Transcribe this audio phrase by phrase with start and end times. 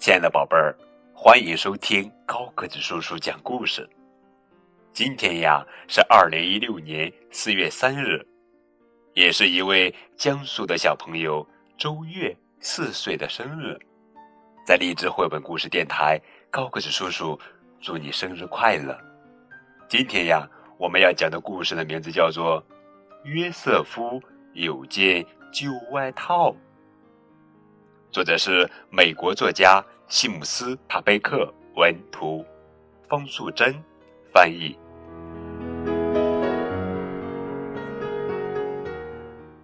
[0.00, 0.74] 亲爱的宝贝儿，
[1.12, 3.86] 欢迎收听高个子叔叔讲故事。
[4.94, 8.26] 今天呀是二零一六年四月三日，
[9.12, 13.78] 也是一位江苏的小朋友周月四岁的生日。
[14.64, 16.18] 在励志绘本故事电台，
[16.50, 17.38] 高个子叔叔
[17.78, 18.98] 祝你生日快乐！
[19.86, 20.48] 今天呀，
[20.78, 22.64] 我们要讲的故事的名字叫做
[23.24, 24.18] 《约瑟夫
[24.54, 25.22] 有件
[25.52, 26.52] 旧外套》。
[28.12, 32.44] 作者是美国作家西姆斯·塔贝克文图，
[33.08, 33.72] 方素珍
[34.34, 34.76] 翻译。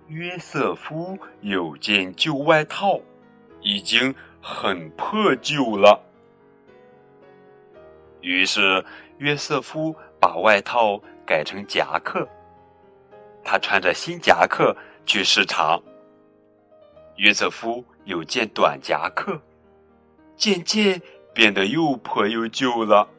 [0.06, 3.00] 约瑟夫有件旧外套，
[3.62, 6.00] 已经很破旧了。
[8.20, 8.84] 于是
[9.18, 12.28] 约瑟夫把外套改成夹克，
[13.42, 15.82] 他穿着新夹克去市场。
[17.16, 17.84] 约瑟夫。
[18.06, 19.42] 有件短夹克，
[20.36, 21.02] 渐渐
[21.34, 23.10] 变得又破又旧了。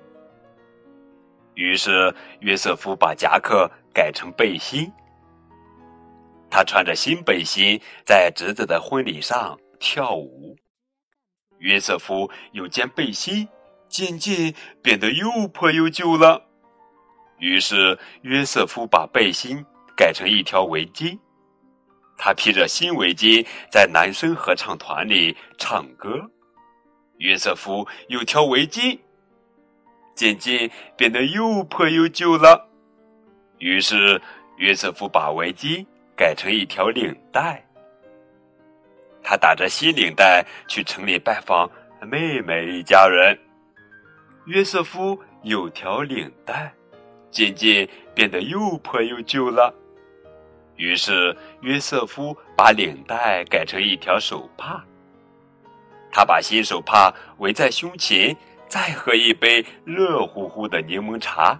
[1.56, 4.90] 于是约瑟夫把夹克改成背心。
[6.50, 10.56] 他穿着新背心，在侄子的婚礼上跳舞。
[11.58, 13.46] 约瑟夫有件背心，
[13.90, 16.42] 渐渐变得又破又旧了。
[17.40, 19.66] 于是约瑟夫把背心
[19.98, 21.20] 改成一条围巾。
[22.18, 26.30] 他披着新围巾，在男生合唱团里唱歌。
[27.20, 28.98] 约瑟夫有条围巾，
[30.16, 32.68] 渐渐变得又破又旧了。
[33.60, 34.22] 于是
[34.58, 37.64] 约瑟夫把围巾改成一条领带。
[39.24, 41.70] 他打着新领带去城里拜访
[42.02, 43.38] 妹妹一家人。
[44.46, 46.74] 约瑟夫有条领带，
[47.30, 49.74] 渐渐变得又破又旧了。
[50.78, 54.82] 于是约瑟夫把领带改成一条手帕，
[56.12, 58.36] 他把新手帕围在胸前，
[58.68, 61.60] 再喝一杯热乎乎的柠檬茶。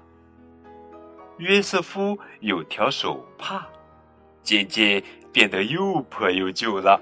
[1.38, 3.68] 约瑟夫有条手帕，
[4.44, 7.02] 渐渐变得又破又旧了。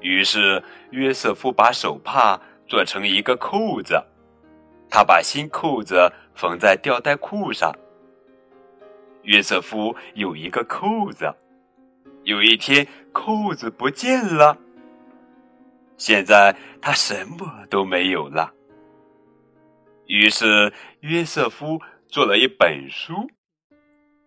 [0.00, 4.02] 于是约瑟夫把手帕做成一个扣子，
[4.90, 7.70] 他把新扣子缝在吊带裤上。
[9.24, 11.34] 约瑟夫有一个扣子，
[12.22, 14.56] 有一天扣子不见了。
[15.96, 18.52] 现在他什么都没有了。
[20.06, 23.28] 于是约瑟夫做了一本书，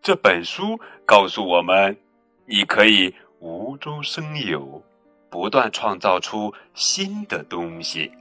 [0.02, 1.96] 这本书告诉我们：
[2.46, 4.84] 你可以无中生有，
[5.30, 8.12] 不断创造出新的东西。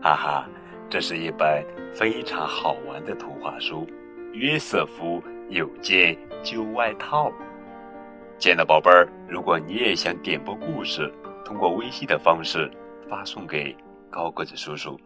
[0.00, 0.48] 哈哈，
[0.88, 1.62] 这是一本
[1.92, 3.86] 非常好玩的图画书。
[4.36, 7.32] 约瑟夫有件旧外套。
[8.38, 11.10] 亲爱的宝贝儿，如果你也想点播故事，
[11.42, 12.70] 通过微信的方式
[13.08, 13.74] 发送给
[14.10, 15.00] 高个子叔叔，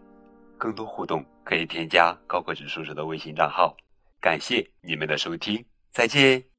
[0.59, 3.77] 更多互动可以添加高个子叔叔的微信账号。
[4.21, 6.50] 感谢你们的收听，再见。